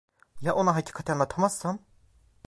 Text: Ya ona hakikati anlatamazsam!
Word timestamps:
Ya 0.41 0.53
ona 0.55 0.73
hakikati 0.75 1.11
anlatamazsam! 1.11 1.79